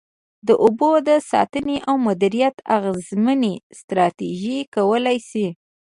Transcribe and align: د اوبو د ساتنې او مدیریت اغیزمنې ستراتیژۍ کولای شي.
د 0.47 0.49
اوبو 0.63 0.89
د 1.07 1.09
ساتنې 1.31 1.77
او 1.87 1.95
مدیریت 2.07 2.55
اغیزمنې 2.77 3.53
ستراتیژۍ 3.79 4.59
کولای 4.75 5.17
شي. 5.29 5.47